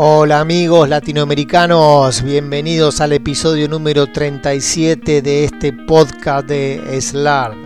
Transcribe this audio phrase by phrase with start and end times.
[0.00, 7.56] Hola amigos latinoamericanos, bienvenidos al episodio número 37 de este podcast de SLAR.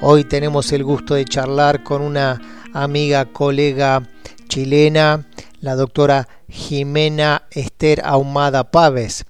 [0.00, 2.40] Hoy tenemos el gusto de charlar con una
[2.72, 4.02] amiga, colega
[4.48, 5.26] chilena,
[5.60, 9.26] la doctora Jimena Esther Ahumada Paves.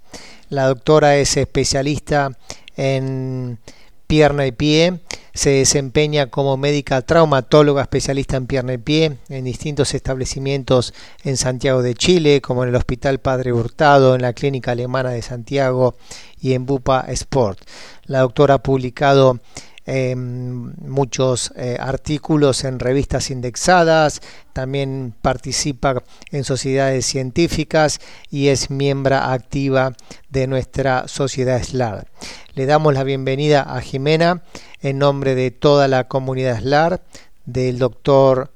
[0.51, 2.31] La doctora es especialista
[2.77, 3.59] en
[4.07, 5.01] pierna y pie
[5.41, 10.93] se desempeña como médica traumatóloga especialista en pierna y pie en distintos establecimientos
[11.25, 15.23] en Santiago de Chile, como en el Hospital Padre Hurtado, en la Clínica Alemana de
[15.23, 15.95] Santiago
[16.39, 17.59] y en Bupa Sport.
[18.05, 19.41] La doctora ha publicado
[19.87, 24.21] Em, muchos eh, artículos en revistas indexadas,
[24.53, 27.99] también participa en sociedades científicas
[28.31, 29.95] y es miembro activa
[30.29, 32.07] de nuestra sociedad SLAR.
[32.55, 34.43] Le damos la bienvenida a Jimena
[34.83, 37.03] en nombre de toda la comunidad SLAR,
[37.47, 38.53] del doctor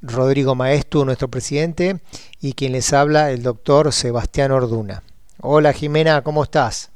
[0.00, 2.00] Rodrigo Maestu, nuestro presidente,
[2.40, 5.02] y quien les habla, el doctor Sebastián Orduna.
[5.38, 6.91] Hola Jimena, ¿cómo estás?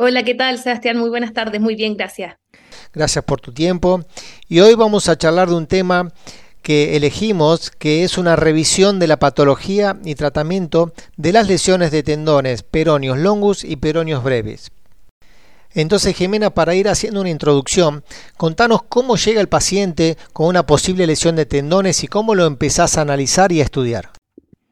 [0.00, 0.96] Hola, ¿qué tal, Sebastián?
[0.96, 2.36] Muy buenas tardes, muy bien, gracias.
[2.92, 4.04] Gracias por tu tiempo.
[4.48, 6.12] Y hoy vamos a charlar de un tema
[6.62, 12.04] que elegimos, que es una revisión de la patología y tratamiento de las lesiones de
[12.04, 14.70] tendones peronios longus y peronios breves.
[15.74, 18.04] Entonces, Jimena, para ir haciendo una introducción,
[18.36, 22.96] contanos cómo llega el paciente con una posible lesión de tendones y cómo lo empezás
[22.96, 24.12] a analizar y a estudiar.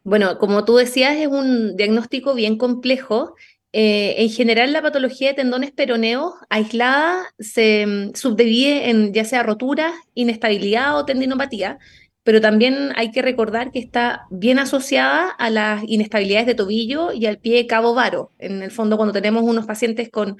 [0.05, 3.35] Bueno, como tú decías, es un diagnóstico bien complejo
[3.79, 9.43] eh, en general, la patología de tendones peroneos aislada se mm, subdivide en ya sea
[9.43, 11.79] rotura, inestabilidad o tendinopatía,
[12.27, 17.27] pero también hay que recordar que está bien asociada a las inestabilidades de tobillo y
[17.27, 18.33] al pie cabo varo.
[18.41, 20.37] En el fondo, cuando tenemos unos pacientes con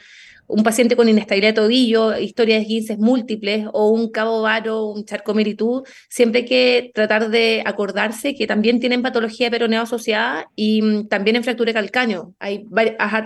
[0.49, 5.05] un paciente con inestabilidad de tobillo, historia de esguinces múltiples o un cabo varo, un
[5.05, 10.83] charcomeritud, siempre hay que tratar de acordarse que también tienen patología de peroneo asociada y
[10.83, 12.35] mm, también en fractura de calcáneo.
[12.41, 12.67] Hay,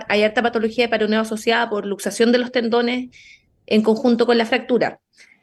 [0.07, 3.09] hay harta patología de peroneo asociada por luxación de los tendones
[3.65, 4.99] en conjunto con la fractura.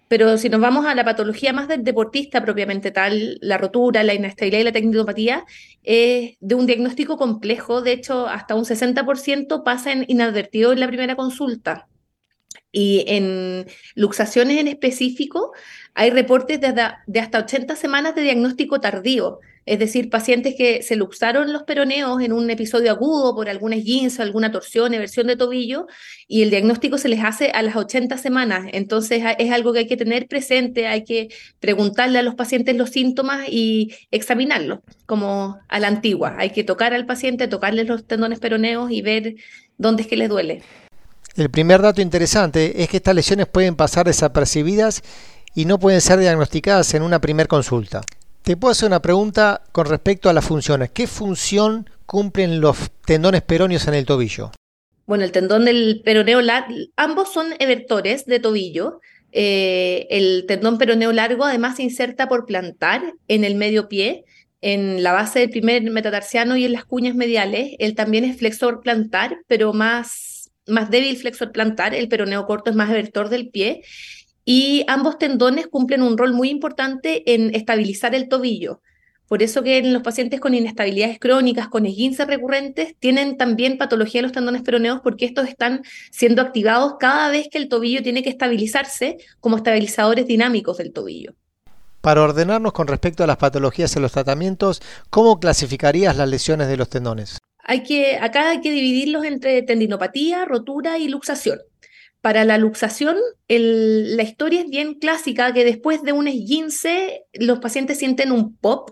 [0.09, 4.15] Pero si nos vamos a la patología más del deportista propiamente tal, la rotura, la
[4.15, 5.45] inestabilidad y la tecnidopatía,
[5.83, 11.15] es de un diagnóstico complejo, de hecho hasta un 60% pasa inadvertido en la primera
[11.17, 11.89] consulta.
[12.73, 15.53] Y en luxaciones en específico
[15.95, 21.53] hay reportes de hasta 80 semanas de diagnóstico tardío es decir, pacientes que se luxaron
[21.53, 25.87] los peroneos en un episodio agudo por alguna esguince, alguna torsión, eversión de tobillo,
[26.27, 28.67] y el diagnóstico se les hace a las 80 semanas.
[28.73, 31.29] Entonces es algo que hay que tener presente, hay que
[31.61, 36.37] preguntarle a los pacientes los síntomas y examinarlos, como a la antigua.
[36.39, 39.35] Hay que tocar al paciente, tocarle los tendones peroneos y ver
[39.77, 40.63] dónde es que les duele.
[41.37, 45.03] El primer dato interesante es que estas lesiones pueden pasar desapercibidas
[45.55, 48.01] y no pueden ser diagnosticadas en una primera consulta.
[48.49, 50.91] Te puedo hacer una pregunta con respecto a las funciones.
[50.91, 54.53] ¿Qué función cumplen los tendones peronios en el tobillo?
[55.05, 56.41] Bueno, el tendón del peroneo,
[56.97, 59.03] ambos son evertores de tobillo.
[59.33, 64.25] Eh, el tendón peroneo largo además se inserta por plantar en el medio pie,
[64.63, 67.73] en la base del primer metatarsiano y en las cuñas mediales.
[67.79, 71.95] Él también es flexor plantar, pero más, más débil flexor plantar.
[71.95, 73.83] El peroneo corto es más evertor del pie
[74.51, 78.81] y ambos tendones cumplen un rol muy importante en estabilizar el tobillo.
[79.27, 84.21] Por eso que en los pacientes con inestabilidades crónicas, con esguinces recurrentes, tienen también patología
[84.21, 88.23] de los tendones peroneos porque estos están siendo activados cada vez que el tobillo tiene
[88.23, 91.35] que estabilizarse como estabilizadores dinámicos del tobillo.
[92.01, 96.79] Para ordenarnos con respecto a las patologías en los tratamientos, ¿cómo clasificarías las lesiones de
[96.79, 97.37] los tendones?
[97.65, 101.59] Hay que, acá hay que dividirlos entre tendinopatía, rotura y luxación.
[102.29, 103.17] Para la luxación,
[103.49, 108.91] la historia es bien clásica, que después de un esguince los pacientes sienten un pop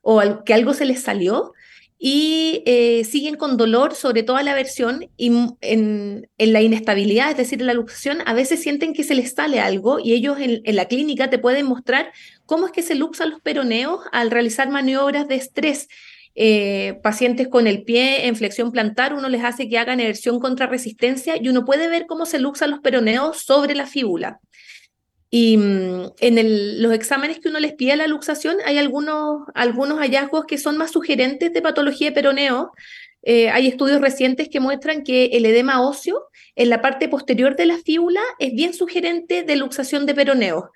[0.00, 1.52] o que algo se les salió
[1.98, 7.60] y eh, siguen con dolor, sobre toda la versión, y en, la inestabilidad, es decir,
[7.60, 10.74] en la luxación, a veces sienten que se les sale algo y ellos en, en,
[10.74, 12.10] la clínica te pueden mostrar
[12.46, 15.88] cómo es que se luxan los peroneos al realizar maniobras de estrés
[16.34, 20.66] eh, pacientes con el pie en flexión plantar, uno les hace que hagan eversión contra
[20.66, 24.40] resistencia y uno puede ver cómo se luxan los peroneos sobre la fíbula.
[25.30, 30.46] Y mm, en los exámenes que uno les pide la luxación hay algunos, algunos hallazgos
[30.46, 32.72] que son más sugerentes de patología de peroneo.
[33.22, 37.66] Eh, hay estudios recientes que muestran que el edema óseo en la parte posterior de
[37.66, 40.70] la fíbula es bien sugerente de luxación de peroneo.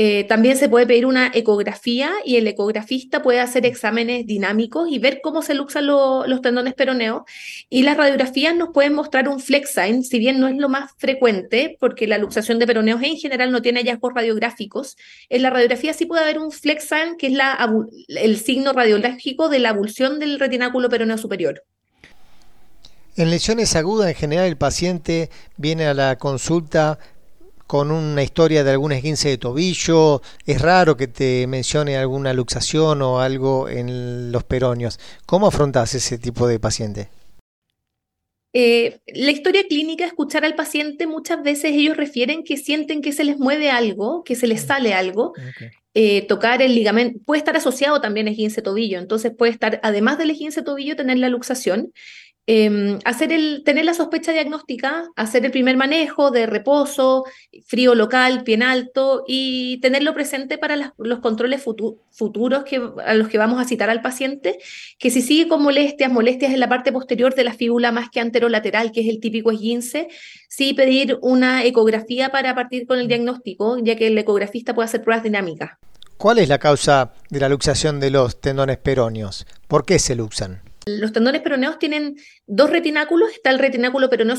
[0.00, 5.00] Eh, también se puede pedir una ecografía y el ecografista puede hacer exámenes dinámicos y
[5.00, 7.22] ver cómo se luxan los tendones peroneos.
[7.68, 10.92] Y las radiografías nos pueden mostrar un flex sign, si bien no es lo más
[10.98, 14.96] frecuente, porque la luxación de peroneos en general no tiene hallazgos radiográficos.
[15.30, 17.58] En la radiografía sí puede haber un flex sign, que es la,
[18.06, 21.64] el signo radiológico de la abulsión del retináculo peroneo superior.
[23.16, 27.00] En lesiones agudas, en general, el paciente viene a la consulta
[27.68, 30.22] con una historia de algún esguince de tobillo.
[30.46, 34.98] Es raro que te mencione alguna luxación o algo en los peroneos.
[35.26, 37.10] ¿Cómo afrontas ese tipo de paciente?
[38.54, 43.22] Eh, la historia clínica, escuchar al paciente, muchas veces ellos refieren que sienten que se
[43.22, 44.66] les mueve algo, que se les mm.
[44.66, 45.34] sale algo.
[45.92, 50.16] Eh, tocar el ligamento, puede estar asociado también a esguince tobillo, entonces puede estar, además
[50.16, 51.92] del esguince tobillo, tener la luxación.
[52.50, 57.24] Em, hacer el, tener la sospecha diagnóstica, hacer el primer manejo de reposo,
[57.66, 63.28] frío local, pie en alto y tenerlo presente para los controles futuros que, a los
[63.28, 64.56] que vamos a citar al paciente,
[64.98, 68.20] que si sigue con molestias, molestias en la parte posterior de la fíbula más que
[68.20, 70.08] anterolateral, que es el típico esguince,
[70.48, 75.02] sí pedir una ecografía para partir con el diagnóstico, ya que el ecografista puede hacer
[75.02, 75.72] pruebas dinámicas.
[76.16, 79.46] ¿Cuál es la causa de la luxación de los tendones peróneos?
[79.66, 80.62] ¿Por qué se luxan?
[80.98, 84.36] Los tendones peroneos tienen dos retináculos, está el retináculo peroneo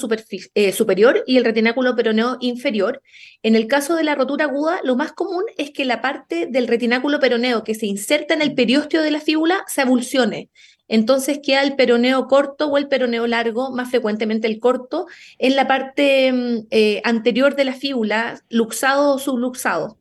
[0.56, 3.02] eh, superior y el retináculo peroneo inferior.
[3.44, 6.68] En el caso de la rotura aguda, lo más común es que la parte del
[6.68, 10.50] retináculo peroneo que se inserta en el periósteo de la fíbula se avulsione.
[10.88, 15.06] Entonces queda el peroneo corto o el peroneo largo, más frecuentemente el corto,
[15.38, 20.00] en la parte mm, eh, anterior de la fíbula, luxado o subluxado.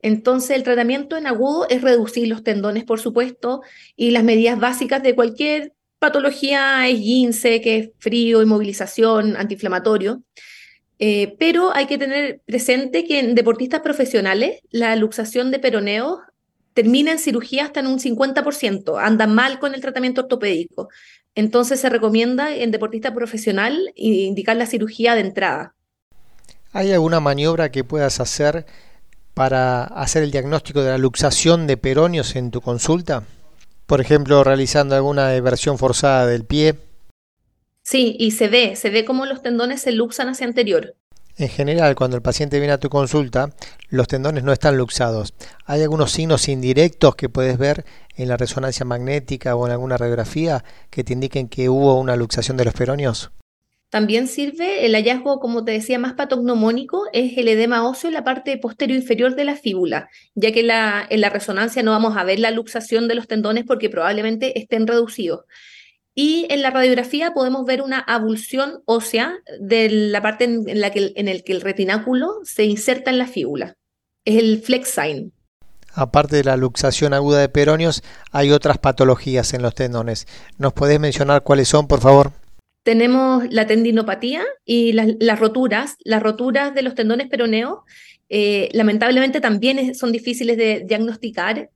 [0.00, 3.62] Entonces, el tratamiento en agudo es reducir los tendones, por supuesto,
[3.96, 10.22] y las medidas básicas de cualquier patología es gince, que es frío, inmovilización, antiinflamatorio.
[10.98, 16.20] Eh, pero hay que tener presente que en deportistas profesionales la luxación de peroneo
[16.74, 20.88] termina en cirugía hasta en un 50%, andan mal con el tratamiento ortopédico.
[21.34, 25.74] Entonces se recomienda en deportista profesional indicar la cirugía de entrada.
[26.72, 28.66] ¿Hay alguna maniobra que puedas hacer
[29.34, 33.24] para hacer el diagnóstico de la luxación de peroneos en tu consulta?
[33.88, 36.74] Por ejemplo, realizando alguna versión forzada del pie.
[37.82, 40.94] Sí, y se ve, se ve cómo los tendones se luxan hacia anterior.
[41.38, 43.48] En general, cuando el paciente viene a tu consulta,
[43.88, 45.32] los tendones no están luxados.
[45.64, 50.64] ¿Hay algunos signos indirectos que puedes ver en la resonancia magnética o en alguna radiografía
[50.90, 53.30] que te indiquen que hubo una luxación de los peroneos?
[53.90, 58.24] También sirve el hallazgo, como te decía, más patognomónico, es el edema óseo en la
[58.24, 62.38] parte posterior inferior de la fíbula, ya que en la resonancia no vamos a ver
[62.38, 65.44] la luxación de los tendones porque probablemente estén reducidos.
[66.20, 71.12] Y en la radiografía podemos ver una avulsión ósea de la parte en, la que,
[71.14, 73.76] en el que el retináculo se inserta en la fíbula.
[74.24, 75.32] Es el flex sign.
[75.94, 78.02] Aparte de la luxación aguda de peroneos,
[78.32, 80.26] hay otras patologías en los tendones.
[80.58, 82.32] ¿Nos podés mencionar cuáles son, por favor?
[82.82, 85.96] Tenemos la tendinopatía y las, roturas.
[86.04, 87.80] Las roturas de los tendones peroneos,
[88.28, 91.70] eh, lamentablemente también son difíciles de diagnosticar.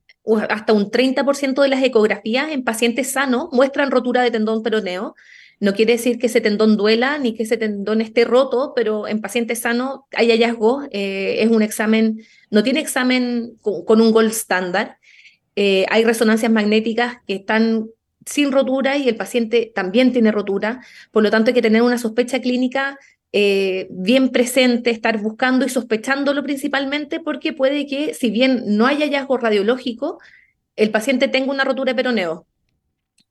[0.49, 5.15] Hasta un 30% de las ecografías en pacientes sanos muestran rotura de tendón peroneo.
[5.59, 9.21] No quiere decir que ese tendón duela ni que ese tendón esté roto, pero en
[9.21, 10.87] pacientes sanos hay hallazgos.
[10.91, 14.97] Eh, es un examen, no tiene examen con, un gold estándar.
[15.55, 17.87] Eh, hay resonancias magnéticas que están
[18.25, 20.81] sin rotura y el paciente también tiene rotura.
[21.11, 22.97] Por lo tanto, hay que tener una sospecha clínica
[23.31, 29.05] eh, bien presente, estar buscando y sospechándolo principalmente porque puede que, si bien no haya
[29.05, 30.19] hallazgo radiológico,
[30.75, 32.45] el paciente tenga una rotura de peroneo.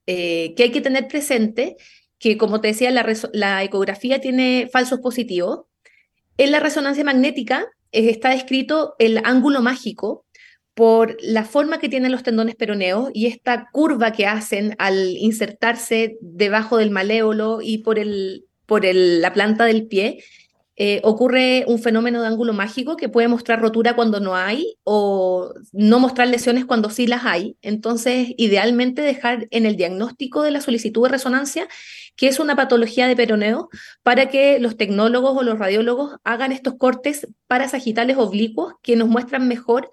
[0.07, 1.77] Eh, que hay que tener presente
[2.19, 5.67] que, como te decía, la, la ecografía tiene falsos positivos.
[6.37, 10.25] En la resonancia magnética eh, está descrito el ángulo mágico,
[10.75, 16.17] por la forma que tienen los tendones peroneos y esta curva que hacen al insertarse
[16.21, 20.25] debajo del maléolo y por, el, por la planta del pie,
[20.77, 25.53] eh, ocurre un fenómeno de ángulo mágico que puede mostrar rotura cuando no hay o
[25.73, 27.57] no mostrar lesiones cuando sí las hay.
[27.61, 31.69] Entonces, idealmente dejar en el diagnóstico de la solicitud de resonancia
[32.17, 33.69] que es una patología de peroneo
[34.03, 39.49] para que los tecnólogos o los radiólogos hagan estos cortes parasagitales oblicuos que nos muestran
[39.49, 39.91] mejor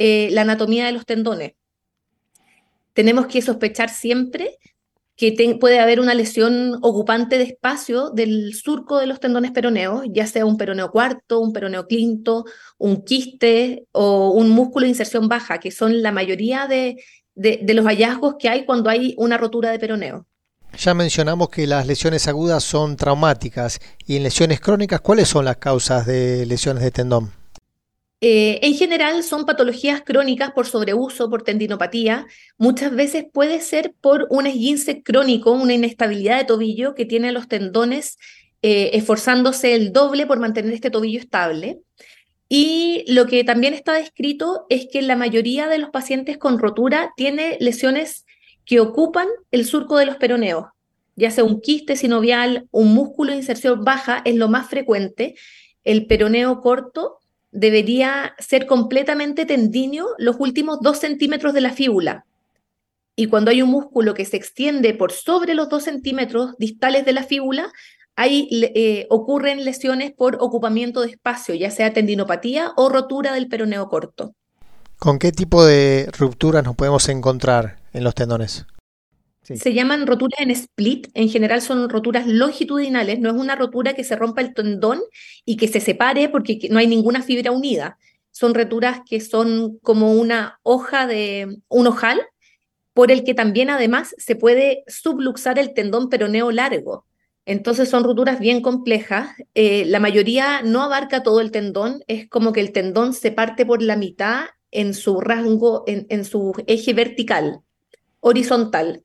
[0.00, 1.54] eh, la anatomía de los tendones.
[2.92, 4.58] Tenemos que sospechar siempre
[5.16, 10.28] que puede haber una lesión ocupante de espacio del surco de los tendones peroneos, ya
[10.28, 12.44] sea un peroneo cuarto, un peroneo quinto,
[12.78, 17.02] un quiste o un músculo de inserción baja, que son la mayoría de,
[17.34, 20.28] de los hallazgos que hay cuando hay una rotura de peroneo.
[20.78, 25.56] Ya mencionamos que las lesiones agudas son traumáticas y en lesiones crónicas, ¿cuáles son las
[25.56, 27.32] causas de lesiones de tendón?
[28.20, 32.26] Eh, en general son patologías crónicas por sobreuso, por tendinopatía.
[32.56, 37.46] Muchas veces puede ser por un esguince crónico, una inestabilidad de tobillo que tiene los
[37.46, 38.18] tendones
[38.62, 41.78] eh, esforzándose el doble por mantener este tobillo estable.
[42.48, 47.12] Y lo que también está descrito es que la mayoría de los pacientes con rotura
[47.16, 48.24] tiene lesiones
[48.64, 50.66] que ocupan el surco de los peroneos,
[51.14, 55.36] ya sea un quiste sinovial, un músculo de inserción baja, es lo más frecuente.
[55.84, 57.17] El peroneo corto
[57.50, 62.24] debería ser completamente tendíneo los últimos dos centímetros de la fíbula.
[63.16, 67.12] Y cuando hay un músculo que se extiende por sobre los dos centímetros distales de
[67.12, 67.72] la fíbula,
[68.16, 73.88] ahí eh, ocurren lesiones por ocupamiento de espacio, ya sea tendinopatía o rotura del peroneo
[73.88, 74.34] corto.
[74.98, 78.66] ¿Con qué tipo de rupturas nos podemos encontrar en los tendones?
[79.56, 84.04] Se llaman roturas en split, en general son roturas longitudinales, no es una rotura que
[84.04, 85.00] se rompa el tendón
[85.44, 87.98] y que se separe porque no hay ninguna fibra unida.
[88.30, 92.20] Son roturas que son como una hoja de un ojal
[92.92, 97.06] por el que también además se puede subluxar el tendón peroneo largo.
[97.46, 99.30] Entonces son roturas bien complejas.
[99.54, 103.64] Eh, la mayoría no abarca todo el tendón, es como que el tendón se parte
[103.64, 107.60] por la mitad en su rango, en su eje vertical,
[108.20, 109.04] horizontal.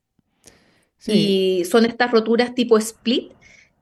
[1.07, 3.31] Y son estas roturas tipo split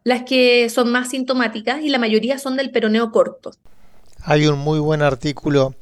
[0.03, 3.51] las que son más sintomáticas y la mayoría son del peroneo corto.
[4.23, 5.75] Hay un muy buen artículo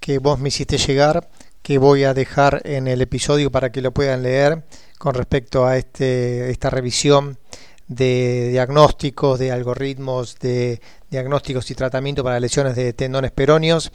[0.00, 1.28] que vos me hiciste llegar
[1.62, 4.64] que voy a dejar en el episodio para que lo puedan leer
[4.98, 7.38] con respecto a este, esta revisión
[7.86, 10.80] de diagnósticos, de algoritmos de
[11.10, 13.92] diagnósticos y tratamiento para lesiones de tendones peroneos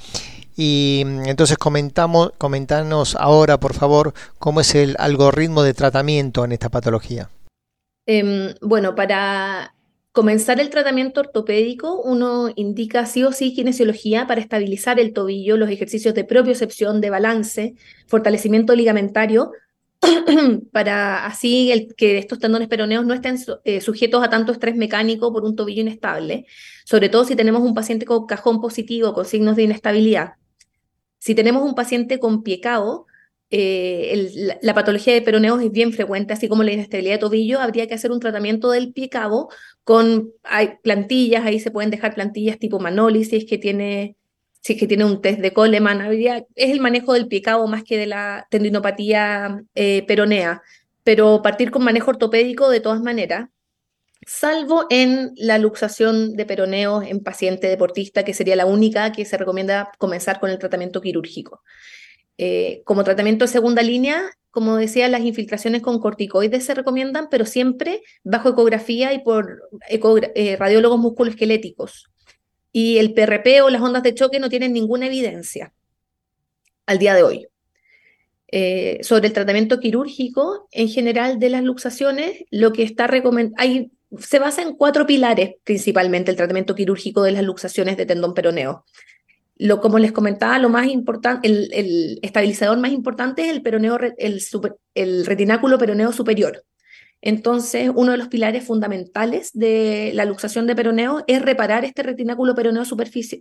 [0.55, 6.51] y mm, entonces comentamos, comentanos ahora, por favor, cómo es el algoritmo de tratamiento en
[6.51, 7.29] esta patología.
[8.05, 9.73] Em, bueno, para
[10.11, 15.69] comenzar el tratamiento ortopédico, uno indica sí o sí kinesiología para estabilizar el tobillo, los
[15.69, 17.75] ejercicios de propiocepción, de balance,
[18.07, 19.51] fortalecimiento ligamentario,
[20.71, 25.43] para así que estos tendones peroneos no estén eh, sujetos a tanto estrés mecánico por
[25.43, 26.45] un tobillo inestable,
[26.85, 30.35] sobre todo si tenemos un paciente con cajón positivo, con signos de inestabilidad.
[31.25, 32.61] Si tenemos un paciente con pie
[33.49, 37.87] eh, la, patología de peroneos es bien frecuente, así como la inestabilidad de tobillo, habría
[37.87, 39.49] que hacer un tratamiento del pie cabo
[39.83, 40.33] con
[40.83, 44.17] plantillas, ahí se pueden dejar plantillas tipo Manoli si es que tiene,
[44.61, 47.97] que tiene un test de Coleman, habría, es el manejo del pie cabo más que
[47.97, 50.61] de la tendinopatía eh, peronea,
[51.03, 53.49] pero partir con manejo ortopédico de todas maneras
[54.25, 59.37] salvo en la luxación de peroneos en paciente deportista, que sería la única que se
[59.37, 61.61] recomienda comenzar con el tratamiento quirúrgico.
[62.37, 67.45] Eh, como tratamiento de segunda línea, como decía, las infiltraciones con corticoides se recomiendan, pero
[67.45, 72.09] siempre bajo ecografía y por eh, radiólogos musculoesqueléticos.
[72.71, 75.73] Y el PRP o las ondas de choque no tienen ninguna evidencia
[76.85, 77.47] al día de hoy.
[78.47, 83.67] Eh, sobre el tratamiento quirúrgico en general de las luxaciones, lo que está recomendado,
[84.19, 88.85] se basa en cuatro pilares principalmente el tratamiento quirúrgico de las luxaciones de tendón peroneo.
[89.57, 94.41] Lo, como les comentaba, lo más importante, el, estabilizador más importante es el, peroneo, el,
[94.95, 96.63] el retináculo peroneo superior.
[97.21, 102.53] Entonces, uno de los pilares fundamentales de la luxación de peroneo es reparar este retináculo
[102.53, 102.83] peroneo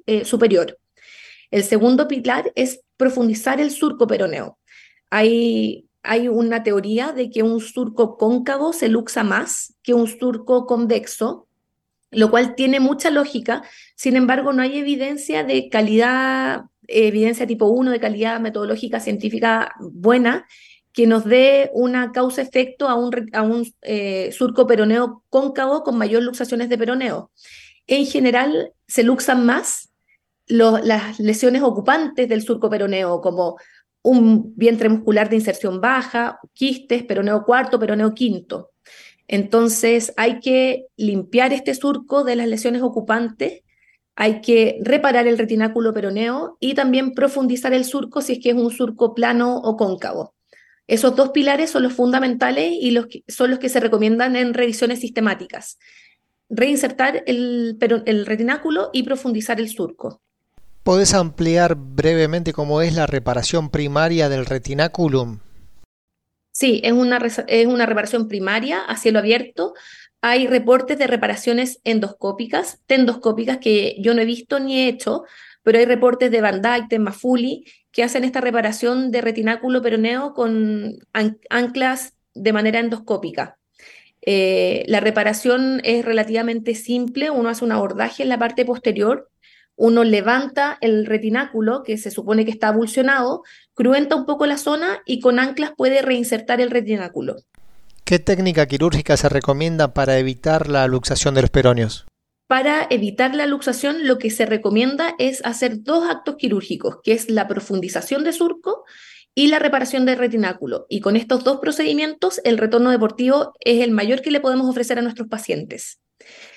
[0.07, 0.79] eh, superior.
[1.51, 4.59] El segundo pilar es profundizar el surco peroneo.
[5.11, 10.67] Hay hay una teoría de que un surco cóncavo se luxa más que un surco
[10.67, 11.49] convexo,
[12.11, 13.63] lo cual tiene mucha lógica.
[13.97, 20.47] Sin embargo, no hay evidencia de calidad, evidencia tipo 1 de calidad metodológica científica buena
[20.93, 26.23] que nos dé una causa-efecto a un, a un eh, surco peroneo cóncavo con mayor
[26.23, 27.33] luxaciones de peroneo.
[27.87, 29.91] En general, se luxan más
[30.47, 33.57] las lesiones ocupantes del surco peroneo, como
[34.05, 38.71] un vientre muscular de inserción baja, quistes, peroneo cuarto, peroneo quinto.
[39.27, 43.63] Entonces hay que limpiar este surco de las lesiones ocupantes,
[44.15, 48.55] hay que reparar el retináculo peroneo y también profundizar el surco si es que es
[48.55, 50.35] un surco plano o cóncavo.
[50.87, 55.01] Esos dos pilares son los fundamentales y los son los que se recomiendan en revisiones
[55.01, 55.79] sistemáticas.
[56.51, 60.21] Reinsertar el, el retináculo y profundizar el surco.
[60.85, 65.39] ¿Podés ampliar brevemente cómo es la reparación primaria del retináculum?
[66.53, 67.17] Sí, es una,
[67.49, 69.73] es una reparación primaria a cielo abierto.
[70.21, 75.25] Hay reportes de reparaciones endoscópicas, tendoscópicas, que yo no he visto ni he hecho,
[75.63, 80.35] pero hay reportes de Van Dyke, de Mafuli, que hacen esta reparación de retináculo peroneo
[80.35, 80.99] con
[81.49, 83.57] anclas de manera endoscópica.
[84.21, 89.31] Eh, la reparación es relativamente simple, uno hace un abordaje en la parte posterior
[89.77, 93.43] uno levanta el retináculo, que se supone que está abulsionado,
[93.75, 97.37] cruenta un poco la zona y con anclas puede reinsertar el retináculo.
[98.05, 102.07] ¿Qué técnica quirúrgica se recomienda para evitar la luxación de los peroneos?
[102.47, 107.31] Para evitar la luxación, lo que se recomienda es hacer dos actos quirúrgicos, que es
[107.31, 108.85] la profundización de surco
[109.35, 110.85] y la reparación del retináculo.
[110.91, 114.99] Y con estos dos procedimientos, el retorno deportivo es el mayor que le podemos ofrecer
[114.99, 115.99] a nuestros pacientes.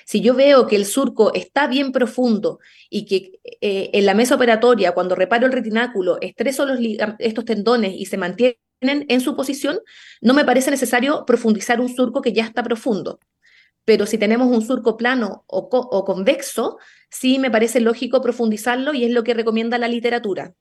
[0.08, 4.36] Si yo veo que el surco está bien profundo y que eh, en la mesa
[4.36, 6.66] operatoria, cuando reparo el retináculo, estreso
[7.18, 9.80] estos tendones y se mantienen en su posición,
[10.22, 13.20] no me parece necesario profundizar un surco que ya está profundo.
[13.84, 16.78] Pero si tenemos un surco plano o, o convexo,
[17.10, 20.54] sí me parece lógico profundizarlo y es lo que recomienda la literatura.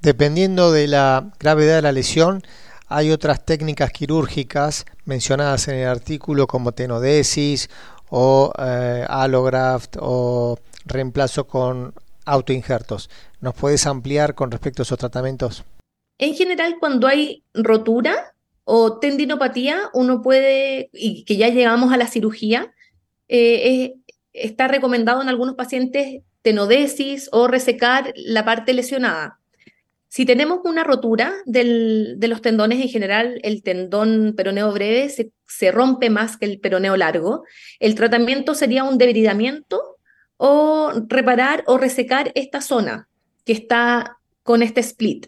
[0.00, 2.44] Dependiendo de la gravedad de la lesión,
[2.86, 7.68] hay otras técnicas quirúrgicas mencionadas en el artículo como tenodesis
[8.10, 11.94] o eh, allograft o reemplazo con
[12.24, 13.10] autoinjertos.
[13.40, 15.64] ¿Nos puedes ampliar con respecto a esos tratamientos?
[16.18, 18.34] En general, cuando hay rotura
[18.64, 22.72] o tendinopatía, uno puede, y que ya llegamos a la cirugía,
[23.28, 23.94] eh,
[24.32, 29.40] está recomendado en algunos pacientes tenodesis o resecar la parte lesionada.
[30.16, 36.08] Si tenemos una rotura de los tendones en general, el tendón peroneo breve se, rompe
[36.08, 37.44] más que el peroneo largo.
[37.80, 39.98] El tratamiento sería un debridamiento
[40.38, 43.10] o reparar o resecar esta zona
[43.44, 45.26] que está con este split.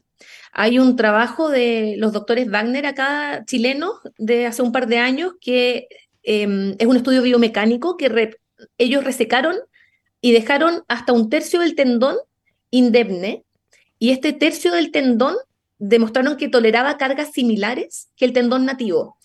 [0.53, 5.35] Hay un trabajo de los doctores Wagner acá, chilenos, de hace un par de años,
[5.39, 5.89] que
[6.23, 8.39] em, es un estudio biomecánico que
[8.79, 9.57] ellos resecaron
[10.23, 12.17] y dejaron hasta un tercio del tendón
[12.71, 13.45] indemne
[13.99, 15.37] y este tercio del tendón
[15.79, 19.17] demostraron que toleraba cargas similares que el tendón nativo.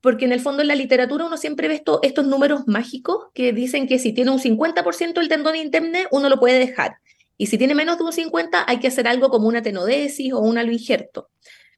[0.00, 3.86] Porque en el fondo en la literatura uno siempre ve estos números mágicos que dicen
[3.86, 6.96] que si tiene un 50% del tendón indemne, uno lo puede dejar.
[7.36, 10.40] Y si tiene menos de un 50, hay que hacer algo como una tenodesis o
[10.40, 11.28] un alo injerto.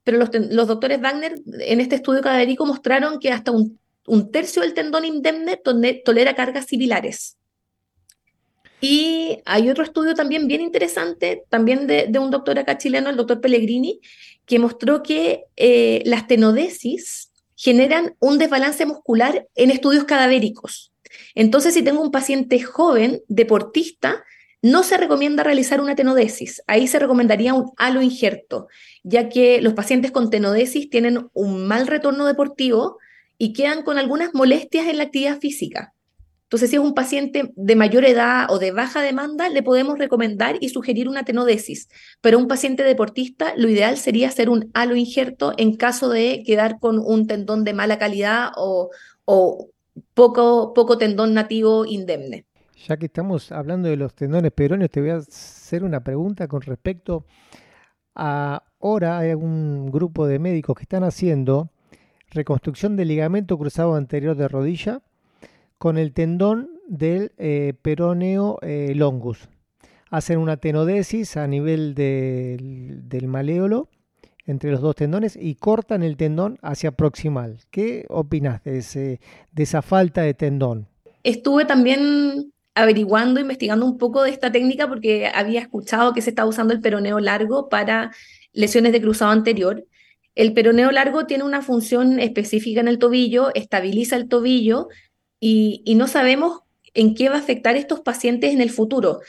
[0.05, 4.75] Pero los, doctores Wagner en este estudio cadavérico mostraron que hasta un, un tercio del
[4.75, 5.61] tendón indemne
[6.05, 7.37] tolera cargas similares.
[8.85, 13.41] Y hay otro estudio también bien interesante, también de, un doctor acá chileno, el doctor
[13.41, 14.01] Pellegrini,
[14.45, 20.93] que mostró que eh, las tenodesis generan un desbalance muscular en estudios cadavéricos.
[21.37, 24.25] Entonces, si tengo un paciente joven, deportista,
[24.63, 26.61] no se recomienda realizar una tenodesis.
[26.67, 28.67] Ahí se recomendaría un halo injerto,
[29.05, 32.99] ya que los pacientes con tenodesis tienen un mal retorno deportivo
[33.39, 35.95] y quedan con algunas molestias en la actividad física.
[36.53, 40.57] Entonces, si es un paciente de mayor edad o de baja demanda, le podemos recomendar
[40.61, 41.89] y sugerir una tenodesis.
[42.21, 46.79] Pero un paciente deportista, lo ideal sería hacer un halo injerto en caso de quedar
[46.79, 48.91] con un tendón de mala calidad o,
[50.13, 52.45] poco, tendón nativo indemne.
[52.87, 56.61] Ya que estamos hablando de los tendones peroneos, te voy a hacer una pregunta con
[56.61, 57.25] respecto
[58.15, 61.71] a ahora hay un grupo de médicos que están haciendo
[62.29, 65.01] reconstrucción del ligamento cruzado anterior de rodilla
[65.83, 69.49] con el tendón del eh, peroneo eh, longus.
[70.11, 73.89] Hacen una tenodesis a nivel del, maléolo
[74.47, 77.59] entre los dos tendones y cortan el tendón hacia proximal.
[77.73, 80.87] ¿Qué opinas de, ese, de esa falta de tendón?
[81.25, 86.49] Estuve también averiguando, investigando un poco de esta técnica porque había escuchado que se estaba
[86.49, 88.13] usando el peroneo largo para
[88.53, 89.85] lesiones de cruzado anterior.
[90.37, 94.87] El peroneo largo tiene una función específica en el tobillo, estabiliza el tobillo,
[95.45, 96.61] y, no sabemos
[96.95, 99.21] en qué va a afectar estos pacientes en el futuro.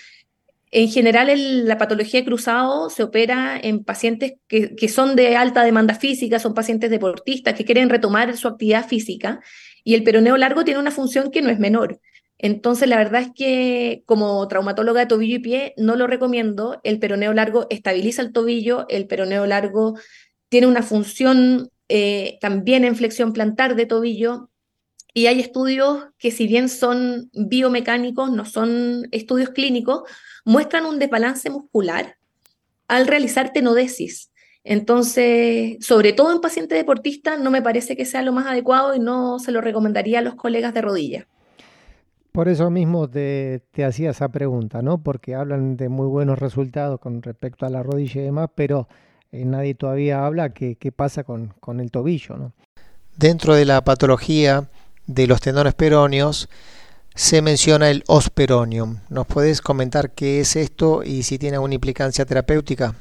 [0.70, 5.96] En general, la patología de cruzado se opera en pacientes que, son de alta demanda
[5.96, 9.42] física, son pacientes deportistas que quieren retomar su actividad física
[9.84, 12.00] y el peroneo largo tiene una función que no es menor.
[12.38, 16.80] Entonces, la verdad es que como traumatóloga de tobillo y pie no lo recomiendo.
[16.84, 19.96] El peroneo largo estabiliza el tobillo, el peroneo largo
[20.50, 24.50] tiene una función eh, también en flexión plantar de tobillo,
[25.14, 30.04] y hay estudios que si bien son biomecánicos, no son estudios clínicos,
[30.44, 32.18] muestran un desbalance muscular
[32.88, 34.32] al realizar tenodesis.
[34.64, 39.00] Entonces, sobre todo en pacientes deportistas, no me parece que sea lo más adecuado y
[39.00, 41.28] no se lo recomendaría a los colegas de rodilla.
[42.32, 45.04] Por eso mismo te, hacía esa pregunta, ¿no?
[45.04, 48.88] Porque hablan de muy buenos resultados con respecto a la rodilla y demás, pero
[49.32, 52.54] eh, nadie todavía habla qué pasa con, con el tobillo, ¿no?
[53.18, 54.68] Dentro de la patología
[55.08, 56.50] de los tendones peroneos
[57.16, 59.00] se menciona el osperonium.
[59.10, 62.96] ¿Nos puedes comentar qué es esto y si tiene alguna implicancia terapéutica?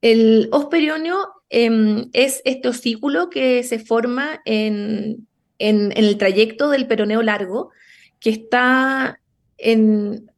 [0.00, 1.18] El osperonio
[1.50, 5.26] em, es este osículo que se forma en,
[5.58, 7.70] el trayecto del peroneo largo,
[8.20, 9.20] que está
[9.58, 10.30] en,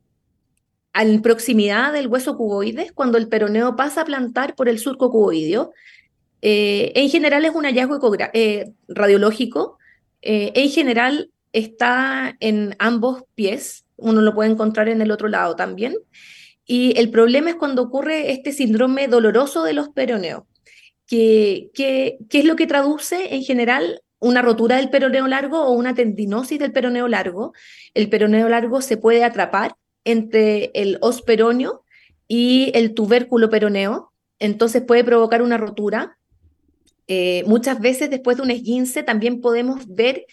[0.95, 5.73] en proximidad del hueso cuboide, cuando el peroneo pasa a plantar por el surco cuboideo.
[6.43, 8.01] Eh, en general es un hallazgo
[8.33, 9.79] eh, radiológico.
[10.23, 13.85] Eh, en general está en ambos pies.
[13.97, 15.97] Uno lo puede encontrar en el otro lado también.
[16.65, 20.45] Y el problema es cuando ocurre este síndrome doloroso de los peroneos,
[21.07, 25.95] que, que, es lo que traduce en general una rotura del peroneo largo o una
[25.95, 27.53] tendinosis del peroneo largo.
[27.95, 31.83] El peroneo largo se puede atrapar entre el os peroneo
[32.29, 36.19] y el tubérculo peroneo, entonces puede provocar una rotura.
[37.13, 40.27] Eh, muchas veces después de un esguince también podemos ver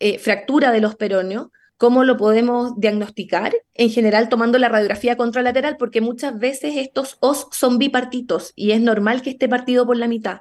[0.00, 1.48] eh, fractura de los peroneos.
[1.78, 3.54] ¿Cómo lo podemos diagnosticar?
[3.72, 8.82] En general tomando la radiografía contralateral, porque muchas veces estos os son bipartitos y es
[8.82, 10.40] normal que esté partido por la mitad.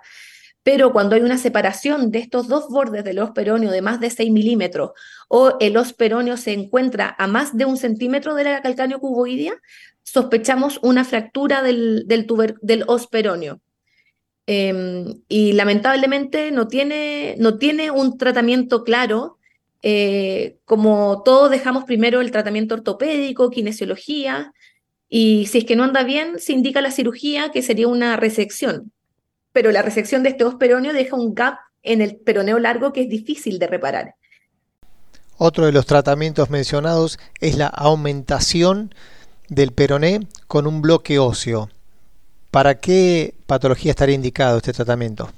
[0.63, 4.09] Pero cuando hay una separación de estos dos bordes del os peroneo de más de
[4.09, 4.91] 6 milímetros
[5.29, 9.53] o el os peroneo se encuentra a más de un centímetro de la calcáneo cuboidea,
[10.03, 12.27] sospechamos una fractura del, del,
[12.61, 13.07] del os.
[14.51, 19.37] Em, y lamentablemente no tiene, no tiene un tratamiento claro.
[19.83, 24.53] Eh, como todos dejamos primero el tratamiento ortopédico, kinesiología,
[25.07, 28.91] y si es que no anda bien, se indica la cirugía, que sería una resección
[29.51, 33.01] pero la resección de este os peroneo deja un gap en el peroneo largo que
[33.01, 34.15] es difícil de reparar.
[35.37, 38.93] Otro de los tratamientos mencionados es la aumentación
[39.47, 41.69] del peroné con un bloque óseo.
[42.51, 45.31] ¿Para qué patología estaría indicado este tratamiento?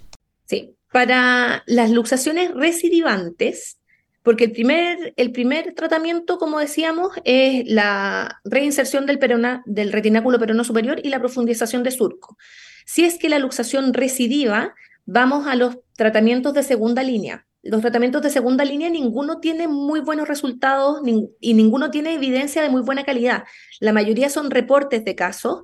[0.45, 3.79] Sí, para las luxaciones recidivantes,
[4.23, 9.19] porque el primer, el primer tratamiento, como decíamos, es la reinserción del,
[9.65, 12.37] del retináculo perono superior y la profundización de surco.
[12.85, 14.73] Si es que la luxación recidiva,
[15.05, 17.45] vamos a los tratamientos de segunda línea.
[17.63, 21.01] Los tratamientos de segunda línea, ninguno tiene muy buenos resultados
[21.39, 23.43] y ninguno tiene evidencia de muy buena calidad.
[23.79, 25.63] La mayoría son reportes de casos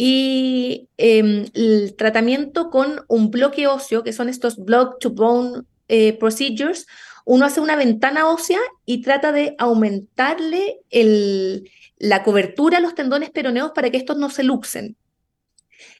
[0.00, 6.86] y em, el tratamiento con un bloque óseo, que son estos block-to-bone eh, procedures,
[7.24, 10.78] uno hace una ventana ósea y trata de aumentarle
[11.98, 14.96] la cobertura a los tendones peroneos para que estos no se luxen.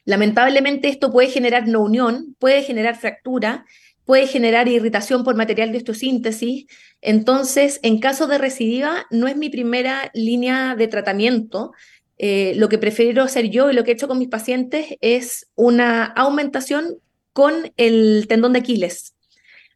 [0.05, 3.65] Lamentablemente esto puede generar no unión, puede generar fractura,
[4.05, 6.67] puede generar irritación por material de osteosíntesis.
[7.01, 11.73] Entonces, en caso de recidiva, no es mi primera línea de tratamiento.
[12.21, 15.47] Eh, lo que prefiero hacer yo y lo que he hecho con mis pacientes es
[15.55, 16.97] una aumentación
[17.31, 19.15] con el tendón de Aquiles.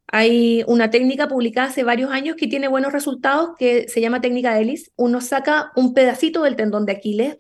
[0.08, 4.54] Hay una técnica publicada hace varios años que tiene buenos resultados que se llama técnica
[4.54, 4.92] de Ellis.
[4.98, 7.38] Uno saca un pedacito del tendón de Aquiles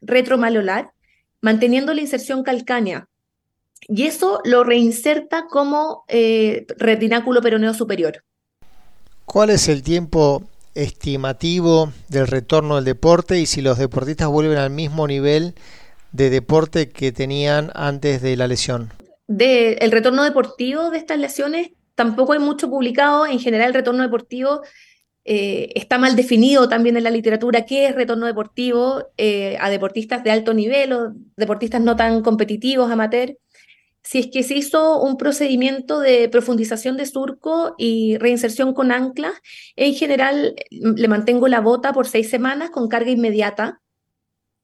[0.00, 0.92] retromalolar
[1.40, 3.08] manteniendo la inserción calcánea.
[3.88, 8.22] Y eso lo reinserta como eh, retináculo peroneo superior.
[9.24, 10.44] ¿Cuál es el tiempo
[10.76, 15.54] estimativo del retorno del deporte y si los deportistas vuelven al mismo nivel
[16.12, 18.92] de deporte que tenían antes de la lesión?
[19.26, 23.26] De, el retorno deportivo de estas lesiones tampoco hay mucho publicado.
[23.26, 24.62] En general, el retorno deportivo
[25.24, 30.22] eh, está mal definido también en la literatura qué es retorno deportivo eh, a deportistas
[30.22, 33.36] de alto nivel o deportistas no tan competitivos, amateur.
[34.06, 39.32] Si es que se hizo un procedimiento de profundización de surco y reinserción con ancla,
[39.74, 43.80] en general mm, le mantengo la bota por seis semanas con carga inmediata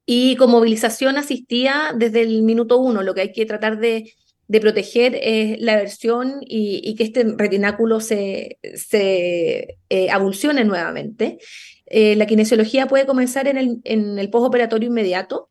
[0.07, 3.03] y con movilización asistida desde el minuto uno.
[3.03, 4.15] Lo que hay que tratar de
[4.53, 11.39] de proteger eh, la versión y, que este retináculo se, se eh, abulsione nuevamente.
[11.87, 15.49] Eh, la kinesiología puede comenzar en el, en el postoperatorio inmediato,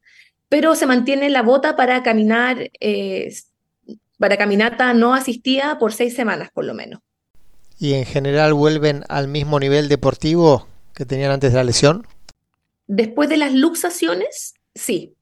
[0.49, 2.69] pero se mantiene la bota para caminar,
[4.22, 7.02] para caminata no asistida por seis semanas por lo menos.
[7.80, 12.06] ¿Y en general vuelven al mismo nivel deportivo que tenían antes de la lesión?
[12.86, 15.16] Después de las luxaciones, sí,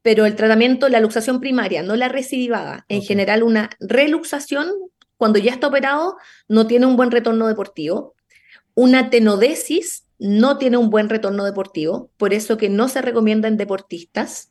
[0.00, 4.70] pero el tratamiento, la luxación primaria, no la recidivada, en general una reluxación,
[5.18, 6.16] cuando ya está operado,
[6.48, 8.14] no tiene un buen retorno deportivo.
[8.74, 13.58] Una tenodesis no tiene un buen retorno deportivo, por eso que no se recomienda en
[13.58, 14.50] deportistas.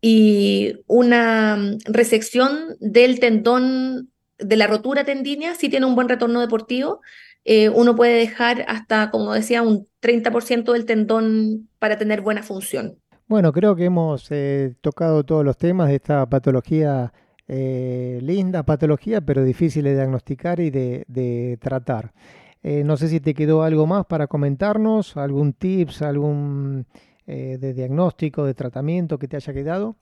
[0.00, 6.40] Y una mm, resección del tendón, de la rotura tendínea, sí tiene un buen retorno
[6.40, 7.00] deportivo.
[7.44, 12.98] Eh, uno puede dejar hasta, como decía, un 30% del tendón para tener buena función.
[13.26, 17.12] Bueno, creo que hemos eh, tocado todos los temas de esta patología,
[17.46, 22.12] eh, linda patología, pero difícil de diagnosticar y de, tratar.
[22.60, 26.86] No sé si te quedó algo más para comentarnos, algún tips, algún
[27.28, 29.96] de diagnóstico, de tratamiento que te haya quedado.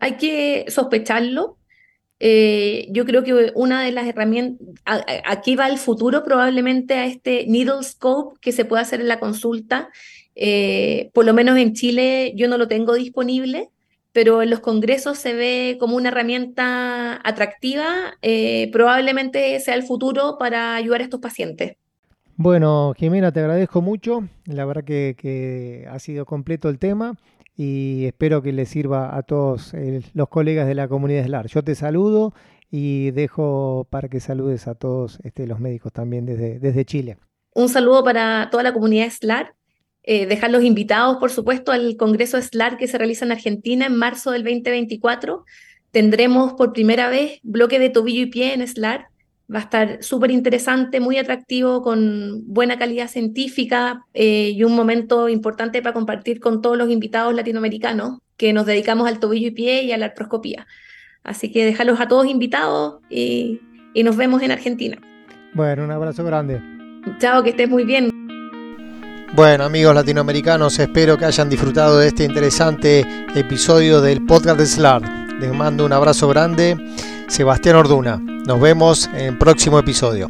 [0.00, 1.56] Hay que sospecharlo.
[2.20, 4.66] yo creo que una de las herramientas,
[5.24, 9.20] aquí va el futuro probablemente a este needle scope que se puede hacer en la
[9.20, 9.90] consulta
[10.36, 13.70] Eh, por lo menos en Chile yo no lo tengo disponible,
[14.12, 20.36] pero en los congresos se ve como una herramienta atractiva, eh, probablemente sea el futuro
[20.38, 21.76] para ayudar a estos pacientes.
[22.36, 24.28] Bueno, Jimena, te agradezco mucho.
[24.46, 27.16] La verdad que, ha sido completo el tema
[27.56, 29.72] y espero que le sirva a todos
[30.14, 31.46] los colegas de la comunidad SLAR.
[31.46, 32.34] Yo te saludo
[32.72, 37.18] y dejo para que saludes a todos este, los médicos también desde, desde Chile.
[37.54, 39.54] Un saludo para toda la comunidad SLAR.
[40.02, 43.94] Eh, dejar los invitados, por supuesto, al Congreso SLAR que se realiza en Argentina en
[43.96, 45.44] marzo del 2024.
[45.92, 49.13] Tendremos por primera vez bloque de tobillo y pie en SLAR
[49.52, 55.28] Va a estar súper interesante, muy atractivo, con buena calidad científica eh, y un momento
[55.28, 59.84] importante para compartir con todos los invitados latinoamericanos que nos dedicamos al tobillo y pie
[59.84, 60.66] y a la artroscopía.
[61.22, 63.60] Así que déjalos a todos invitados y,
[63.92, 64.98] y nos vemos en Argentina.
[65.52, 66.60] Bueno, un abrazo grande.
[67.18, 68.10] Chao, que estés muy bien.
[69.34, 73.04] Bueno amigos latinoamericanos, espero que hayan disfrutado de este interesante
[73.34, 75.23] episodio del podcast de SLAR.
[75.44, 76.74] Les mando un abrazo grande.
[77.28, 78.16] Sebastián Orduna.
[78.16, 80.26] Nos vemos en el próximo episodio.